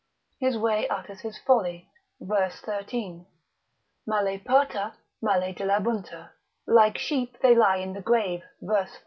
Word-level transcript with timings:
his 0.39 0.57
way 0.57 0.87
utters 0.87 1.19
his 1.19 1.37
folly, 1.37 1.87
verse 2.19 2.59
13. 2.61 3.27
male 4.07 4.39
parta, 4.43 4.95
male 5.21 5.53
dilabuntur; 5.53 6.31
like 6.65 6.97
sheep 6.97 7.37
they 7.43 7.53
lie 7.53 7.77
in 7.77 7.93
the 7.93 8.01
grave, 8.01 8.41
verse 8.63 8.89
14. 8.89 8.99